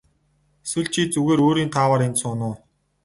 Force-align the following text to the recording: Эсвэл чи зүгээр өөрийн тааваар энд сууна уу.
Эсвэл 0.65 0.87
чи 0.93 1.01
зүгээр 1.13 1.39
өөрийн 1.45 1.73
тааваар 1.75 2.01
энд 2.07 2.17
сууна 2.21 2.45
уу. 2.49 2.55